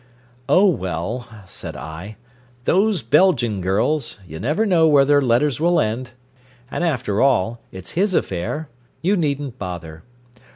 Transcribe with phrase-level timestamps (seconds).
[0.49, 2.17] "Oh well," said I,
[2.63, 4.17] "those Belgian girls!
[4.25, 6.13] You never know where their letters will end.
[6.71, 8.67] And after all, it's his affair
[9.03, 10.01] you needn't bother."